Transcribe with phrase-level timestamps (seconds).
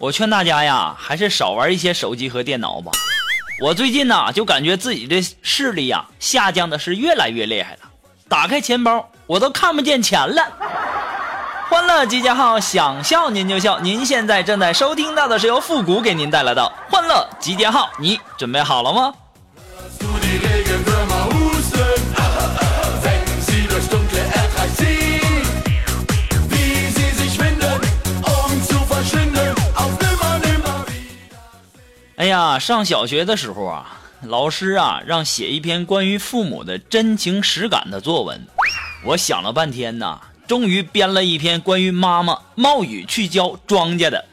[0.00, 2.90] 我劝大家呀，还是少玩一些手机和电脑吧。
[3.60, 7.80] 我最近呢，就感觉自己的视力呀下降的是越来越厉害了。
[8.26, 10.42] 打开钱包，我都看不见钱了。
[11.68, 13.78] 欢乐集结号，想笑您就笑。
[13.80, 19.12] 您现在正在收听到的是由复古给您带来的欢乐集结号，你准备好了吗？
[32.30, 38.46] 呀，上小学的时候啊，老师啊让写一篇关于父母的真情实感的作文。
[39.04, 44.24] 我想了半天呐，终于编了一篇关于妈妈冒雨去浇庄稼的，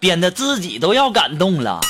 [0.00, 1.80] 编的自己都要感动了。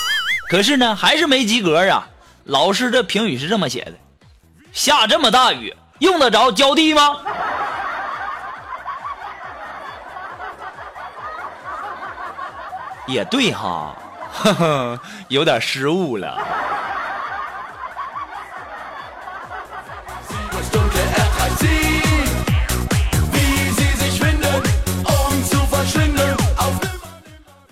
[0.51, 2.07] 可是呢，还是没及格啊。
[2.45, 3.95] 老师的评语是这么写的：
[4.73, 7.17] 下这么大雨，用得着浇地吗？
[13.07, 13.97] 也对哈。
[14.35, 16.37] 呵呵，有点失误了。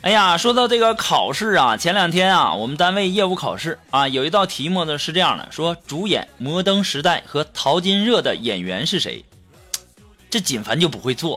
[0.03, 9.25] 哎呀，说到这个考试啊，前两天啊，我们单位业务考试啊，有一道题目呢是这样的：说主演《摩登时代》和《淘金热》的演员是谁？
[10.29, 11.37] 这锦凡就不会做。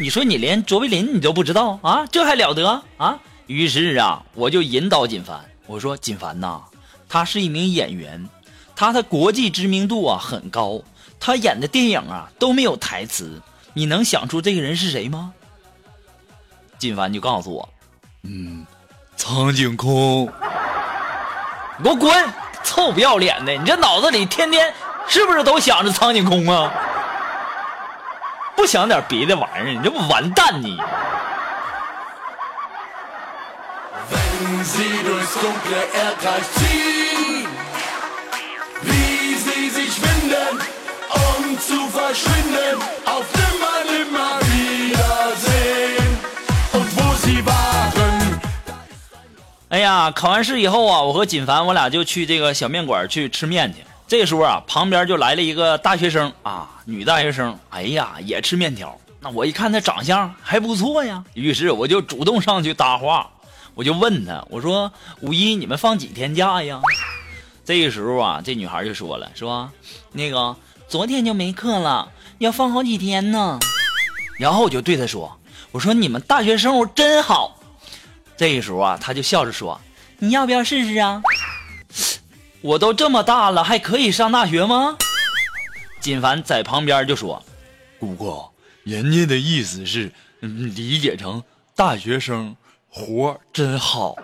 [0.00, 2.06] 你说你连卓别林你都不知道啊？
[2.10, 3.18] 这还了得啊？
[3.48, 6.60] 于是啊，我就引导锦凡，我说：“锦凡呐，
[7.08, 8.28] 他是一名演员，
[8.76, 10.82] 他的国际知名度啊很高，
[11.18, 13.40] 他演的电影啊都没有台词，
[13.72, 15.32] 你能想出这个人是谁吗？”
[16.78, 17.66] 锦凡就告诉我
[18.22, 18.66] ：“嗯，
[19.16, 20.30] 苍井空。
[21.80, 22.12] ”你给我滚！
[22.62, 24.74] 臭不要脸的，你这脑子里天天
[25.08, 26.70] 是不是都想着苍井空啊？
[28.54, 30.78] 不想点别的玩意儿，你这不完蛋你！
[49.70, 53.80] 哎呀，考完试以后啊，我和锦凡我俩就去这个小面馆去吃面去。
[54.06, 57.58] 这时候啊，旁边就来了一个大学生啊，女大学生。
[57.70, 58.96] 哎呀，也吃面条。
[59.20, 63.28] 那我一看她长相还不错呀，于是我就主动上去搭话。
[63.78, 66.80] 我就问他，我说五一你们放几天假呀？
[67.64, 69.70] 这个时候啊，这女孩就说了，说
[70.10, 70.56] 那个
[70.88, 73.60] 昨天就没课了，要放好几天呢。
[74.36, 75.38] 然后我就对她说，
[75.70, 77.60] 我说你们大学生活真好。
[78.36, 79.80] 这个时候啊，她就笑着说，
[80.18, 81.22] 你要不要试试啊？
[82.60, 84.96] 我都这么大了，还可以上大学吗？
[86.00, 87.44] 金凡在旁边就说，
[88.00, 88.44] 姑姑，
[88.82, 91.44] 人家的意思是理解成
[91.76, 92.56] 大学生。
[92.90, 94.14] 活真好，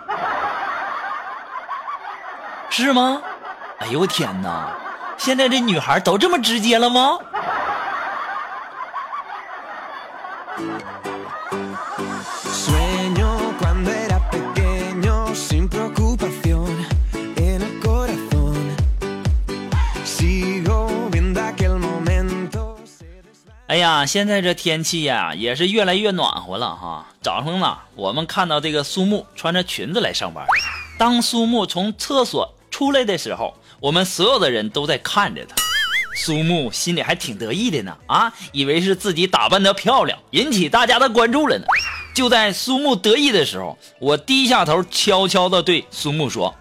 [2.69, 3.21] 是吗？
[3.79, 4.75] 哎呦我天哪！
[5.17, 7.19] 现在这女孩都这么直接了吗？
[23.85, 27.05] 呀，现在这天气呀，也是越来越暖和了哈。
[27.21, 30.43] 早上呢，我们看到这个苏木穿着裙子来上班。
[30.97, 35.55] 当苏木从厕所出来的时候，我们所有的人都在看着他。
[36.15, 41.65] 苏木心里还挺得意的呢，啊，以为是自己打扮的漂亮，引起大家的关注了呢。
[42.15, 46.55] 就在苏木得意的时候，我低下头，悄悄地对苏木说：“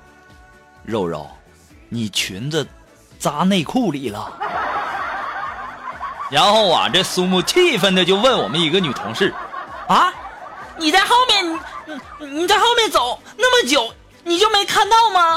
[0.85, 1.27] 肉肉，
[1.89, 2.67] 你裙子
[3.19, 4.31] 扎内裤里了。”
[6.31, 9.33] 然后啊，这苏木气愤的就问我们一个女同事
[9.89, 10.13] ：“啊，
[10.79, 11.61] 你在后面，
[12.19, 13.93] 你你在后面走那么久，
[14.25, 15.35] 你就没看到吗？”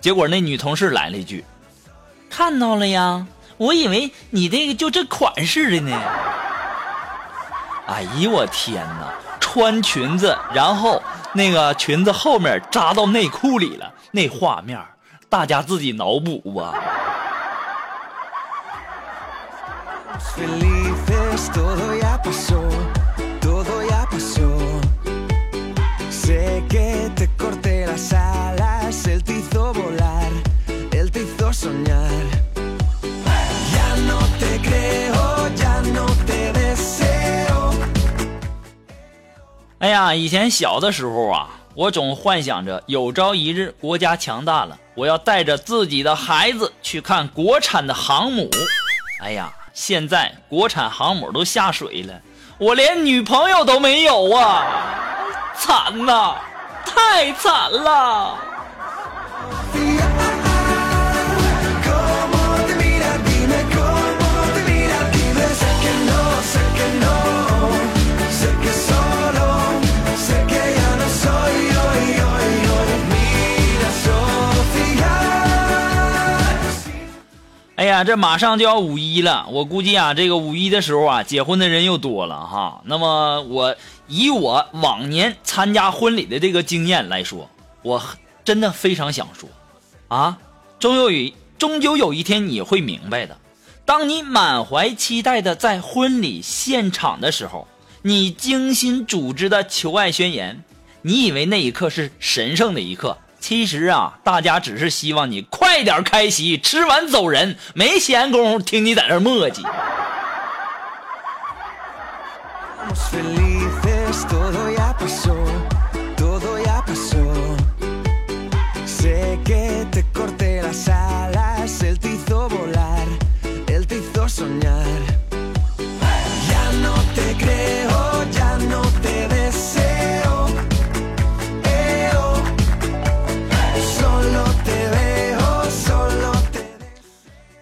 [0.00, 1.44] 结果那女同事来了一句
[2.28, 3.26] ：“看到了呀，
[3.56, 6.00] 我以为你这个就这款式的呢。”
[7.86, 9.12] 哎呦，我天哪！
[9.38, 11.02] 穿裙子，然后
[11.34, 14.80] 那个裙子后面扎到内裤里了，那画面
[15.28, 16.72] 大家自己脑补吧。
[20.36, 22.62] Felices dices, todo ya pasó,
[23.40, 24.40] todo ya pasó.
[26.10, 30.30] Sé que te corté las alas, él te hizo volar,
[30.92, 32.24] él te hizo soñar.
[33.74, 37.74] Ya no te creo, ya no te deseo.
[39.78, 48.48] 哎呀，以前小的时候啊，我总幻想着有朝一日国家强大了，我要带着自己的孩子去看国产的航母。
[49.20, 52.20] 哎呀，现在国产航母都下水了，
[52.58, 54.66] 我连女朋友都没有啊，
[55.56, 56.36] 惨呐，
[56.84, 58.38] 太惨了！
[77.92, 82.80] 呀，这马上就要五一了，我估计啊，这个五一的时候啊，结婚的人又多了哈。
[82.86, 83.76] 那么我
[84.08, 87.50] 以我往年参加婚礼的这个经验来说，
[87.82, 88.02] 我
[88.44, 89.48] 真的非常想说，
[90.08, 90.38] 啊，
[90.78, 93.36] 终有终究有一天你会明白的。
[93.84, 97.68] 当你满怀期待的在婚礼现场的时候，
[98.02, 100.64] 你精心组织的求爱宣言，
[101.02, 109.66] 你以为那一刻是神圣的一刻，其实啊，大家只是希望你快点开席，吃完走人，没闲工夫听你在这磨叽。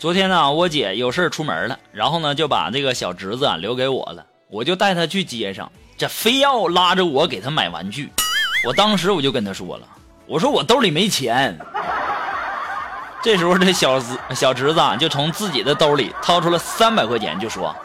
[0.00, 8.10] 昨天呢，我姐有事出门了，然后呢就把这个小侄子啊留给我了，我就带他去街上，这非要拉着我给他买玩具。
[8.64, 9.86] 我当时我就跟他说了，
[10.24, 11.54] 我说我兜里没钱。
[13.22, 17.76] 这时候这小子小侄子啊就从自己的兜里掏出了三百块钱，就说：“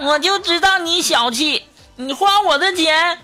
[0.00, 1.64] 我就知道你小气，
[1.96, 3.18] 你花我的钱。”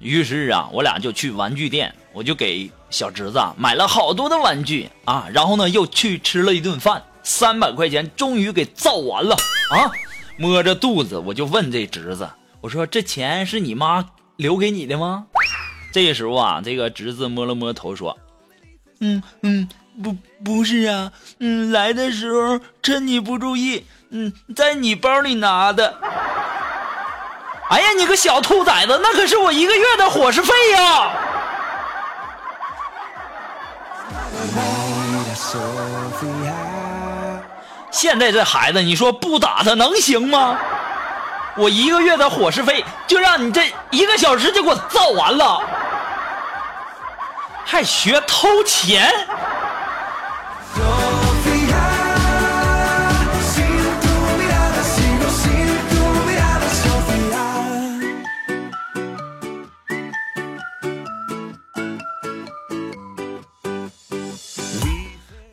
[0.00, 9.90] 于是啊，我俩就去玩具店，我就给小侄子买了好多的玩具啊，然后呢又去吃了一顿饭，三百块钱终于给造完了啊！
[10.36, 12.28] 摸着肚子，我就问这侄子，
[12.60, 14.04] 我说这钱是你妈
[14.36, 15.24] 留给你的吗？
[15.92, 18.18] 这时候啊，这个侄子摸了摸头说
[19.00, 19.68] ：“嗯嗯，
[20.02, 25.98] 不不是啊，嗯，来的时候趁你不注意，嗯，在你包里拿的。”
[27.70, 31.21] 哎呀，你个小兔崽子，那可是我一个月的伙食费呀！
[37.90, 40.58] 现在这孩子，你说不打他能行吗？
[41.54, 45.60] 我一个月的伙食费就让你这一个小时就给我造完了，
[47.66, 49.12] 还学偷钱？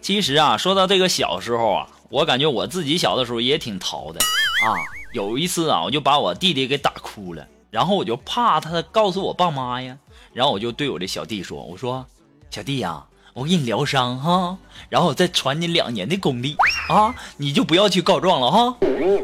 [0.10, 4.74] 其实啊，说到这个小时候啊，我感觉我自己小的时候也挺淘的啊。
[5.14, 9.96] 有一次啊，我就把我弟弟给打哭了，然后我就怕他告诉我爸妈呀，
[10.34, 12.04] 然后我就对我这小弟说：“我说，
[12.50, 14.58] 小弟呀、我给你疗伤哈，
[14.90, 16.58] 然后我再传你两年的功力
[16.90, 18.78] 啊，你就不要去告状了哈。”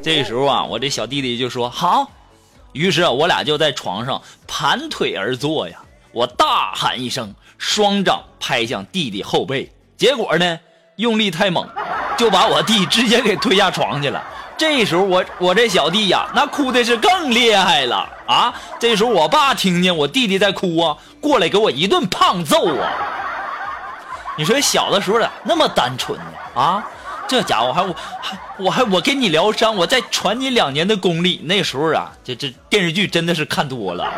[0.04, 2.12] 这时候啊，我这小弟弟就说：“好。”
[2.74, 5.82] 于是啊，我俩就在床上盘腿而坐呀。
[6.12, 10.60] 我大喊一声，双掌拍向弟弟后背，结果呢，
[10.98, 11.68] 用力太猛，
[12.18, 14.24] 就把我弟直接给推下床去了。
[14.58, 18.54] 这时候我我这小弟呀，那哭的是更厉害了啊！
[18.80, 22.88] 这时候我爸听见我弟弟在哭啊，过来给我一顿胖揍啊！
[24.38, 26.26] 你说小的时候咋那么单纯呢？
[26.56, 26.82] 啊，
[27.28, 31.42] 这家伙还我还我还我给你疗伤，我再传你两年的功力。
[31.44, 34.10] 那时候啊，这这电视剧真的是看多了。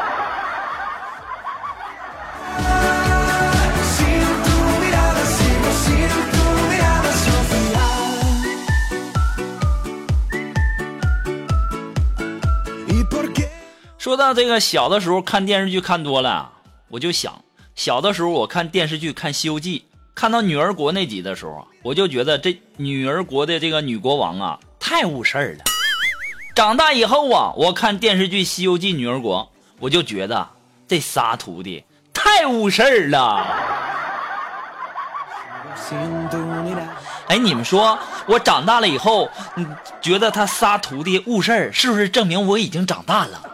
[14.08, 16.50] 说到这个小的时候看电视剧看多了，
[16.88, 17.44] 我就想，
[17.76, 19.80] 小的时候我看电视剧看《西游记》，
[20.16, 25.66] 看到女儿国那集的时候，我就觉得这女儿国的这个女国王啊太误事儿了。
[26.56, 30.48] 长大以后啊，我看电视剧《西游记》女儿国，我就觉得
[30.88, 31.84] 这仨徒弟
[32.14, 33.46] 太误事儿了。
[37.28, 39.30] 哎，你们说我长大了以后，
[40.00, 43.47] 觉得他仨徒弟误事儿，是不是证明我已经长大了？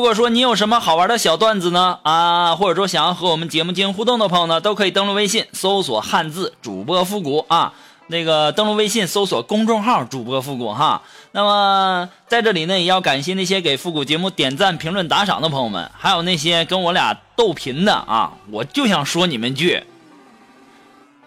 [0.00, 7.74] 如果说你有什么好玩的小段子呢，啊，或者说想要和我们节目进行互动的朋友呢，都可以登录微信搜索汉字主播复古啊，
[8.06, 11.02] 那个登录微信搜索公众号主播复古哈。
[11.32, 19.84] 那么在这里呢，也要感谢那些给复古节目点赞、评论、打赏的朋友们，还有那些跟我俩斗贫的啊，我就想说你们句，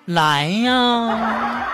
[0.06, 1.68] 来呀！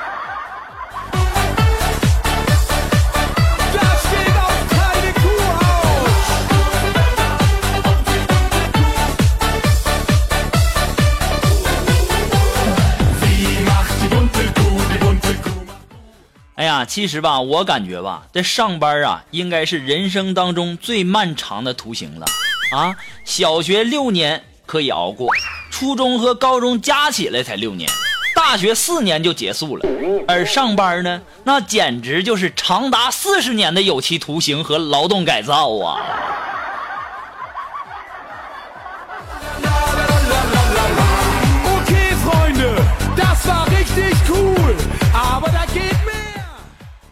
[16.86, 22.26] 其实吧，我感觉吧，这上班啊，应该是人生当中最漫长的图形了
[22.72, 22.96] 啊。
[23.26, 25.30] 小学六年可以熬过，
[25.70, 27.90] 初中和高中加起来才六年，
[28.36, 29.86] 大学四年就结束了，
[30.28, 35.98] 而上班呢，那简直就是长达四十年的有期徒刑和劳动改造啊！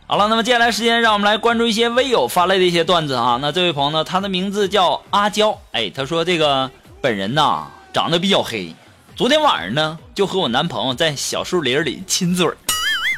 [0.09, 3.37] 好了，那么接下来时间，让我们来关注一些微友发来的一些段子啊。
[3.41, 6.71] 那这位朋友呢，他的名字叫阿娇，哎，他说这个
[7.01, 8.73] 本人呐长得比较黑，
[9.17, 12.47] 昨天晚上呢就和我男朋友在小树林里亲嘴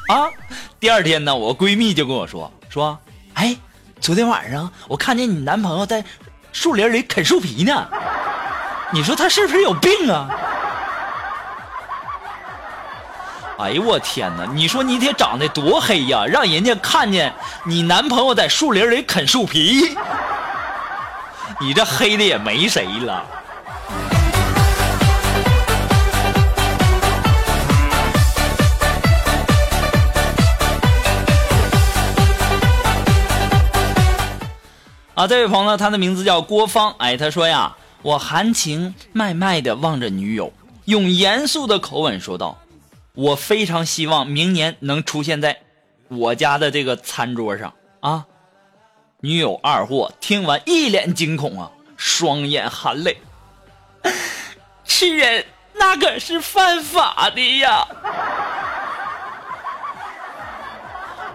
[0.08, 0.26] 啊。
[0.80, 2.98] 第二天呢，我闺蜜就跟我说说，
[3.36, 3.56] 哎，
[4.02, 6.04] 昨天晚上我看见你男朋友在
[6.52, 7.88] 树林里啃树皮呢，
[8.92, 10.28] 你说他是不是有病啊？
[13.60, 14.46] 哎呦我天哪！
[14.54, 17.34] 你说你得长得多黑呀，让人家看见
[17.66, 19.98] 你男朋友在树林里啃树皮，
[21.60, 23.26] 你这黑的也没谁了。
[35.16, 40.54] 啊，这位朋友，他的名字叫郭芳，哎，他说呀，我含情脉脉的望着女友，
[40.86, 42.58] 用严肃的口吻说道。
[43.20, 45.60] 我非常希望明年能出现在
[46.08, 48.26] 我家的这个餐桌上啊！
[49.20, 53.22] 女友二货听完一脸惊恐啊，双眼含泪。
[54.86, 57.86] 吃人那可是犯法的呀！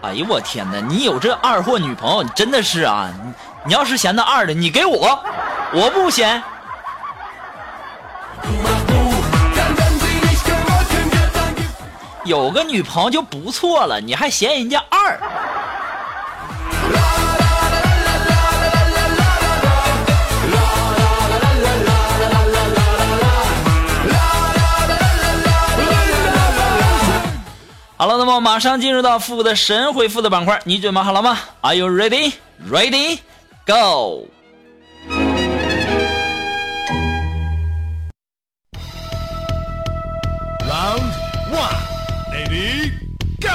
[0.00, 0.80] 哎呦我天哪！
[0.80, 3.12] 你有这二货女朋友，你真的是啊！
[3.22, 3.32] 你
[3.66, 5.22] 你要是嫌她二的，你给我，
[5.74, 6.42] 我不嫌。
[12.24, 15.20] 有个女朋友就不错了，你还嫌人家二？
[27.96, 32.32] 好了，那么马上进入到复古的神回复的板块，你准备好了吗？Are you ready?
[32.70, 33.20] Ready?
[33.66, 34.28] Go!
[40.66, 41.12] Round
[41.52, 41.83] one,
[42.44, 42.90] ready,
[43.40, 43.48] go!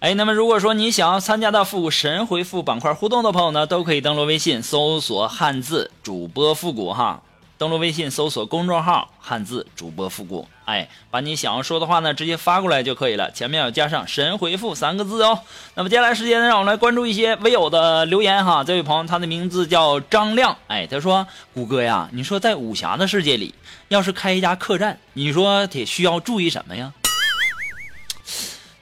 [0.00, 7.22] 哎，那么如果说你想要参加到复古神回复板块互动的朋友呢，都可以登录微信搜索汉字主播复古哈，
[7.58, 15.40] 登录微信搜索公众号汉字主播复古，哎，把你想要说的话呢直接发过来就可以了，前面要加上神回复三个字哦。
[15.74, 18.62] 那么接下来时间呢，让我们来关注一些微友的留言哈。
[18.62, 23.52] 这位朋友他的名字叫张亮，哎，他说谷歌呀，你说在武侠的世界里，
[23.88, 26.92] 要是开一家客栈，你说得需要注意什么呀？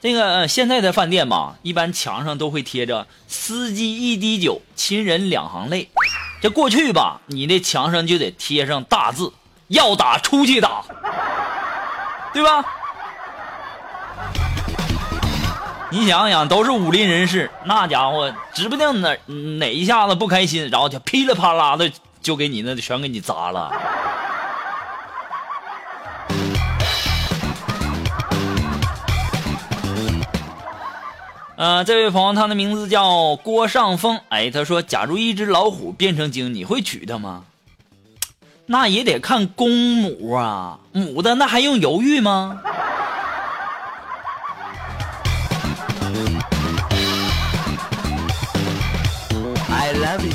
[0.00, 5.88] 这个现在的饭店吧，一般墙上都会贴着“司机一滴酒，亲人两行泪”。
[6.40, 9.32] 这过去吧，你那墙上就得贴上大字
[9.66, 10.84] “要打出去打”，
[12.32, 12.64] 对吧？
[15.90, 19.16] 你想想，都是武林人士，那家伙指不定哪
[19.58, 23.72] 哪一下子不开心，然后就噼里啪啦的就给你那全给你砸了。
[31.56, 34.20] 呃，这位朋友，他的名字叫郭尚峰。
[34.28, 37.44] 哎，他说，假如一只老虎变成精，你会娶它吗？
[38.70, 40.78] 那也得看公母啊。
[40.92, 42.60] 母的那还用犹豫吗
[49.70, 50.34] ？I love you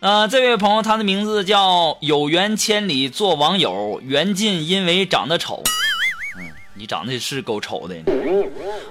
[0.00, 5.62] 啊这位朋友他的名字叫有缘千里做网友缘尽因为长得丑。
[6.38, 7.96] 嗯你长得是够丑的。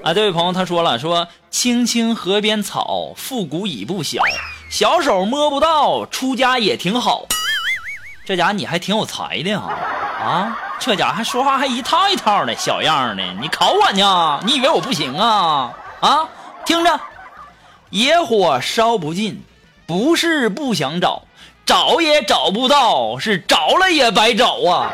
[0.03, 4.21] 啊这位朋友他说了说青青河边草复古已不小。
[4.69, 7.25] 小手摸不到，出家也挺好。
[8.25, 9.71] 这家你还挺有才的哈
[10.23, 10.57] 啊！
[10.79, 14.39] 这家还说话还一套一套的，小样的，你考我呢？
[14.45, 15.71] 你以为我不行啊？
[16.01, 16.27] 啊，
[16.65, 16.99] 听着，
[17.91, 19.43] 野火烧不尽。
[19.87, 21.21] 不是不想找，
[21.63, 24.89] 找也找不到，是找了也白找啊！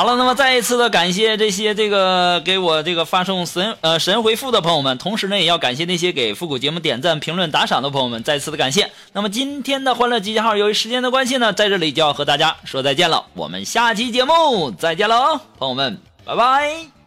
[0.00, 8.90] 好了，那么再一次的感谢这些这个给我这个发送神呃神回复的朋友们，同时呢也要感谢那些给复古节目点赞、评论、打赏的朋友们，再次的感谢。
[9.12, 16.99] 那么今天的欢乐集结号由于时间的关系呢，在这里就要和大家说再见了，我们下期节目再见喽，朋友们，拜拜。